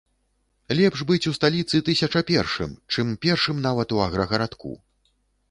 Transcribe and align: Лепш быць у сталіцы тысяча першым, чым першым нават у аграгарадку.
Лепш 0.77 1.03
быць 1.11 1.27
у 1.31 1.33
сталіцы 1.37 1.81
тысяча 1.89 2.23
першым, 2.31 2.73
чым 2.93 3.13
першым 3.27 3.61
нават 3.69 3.95
у 3.99 4.03
аграгарадку. 4.09 4.75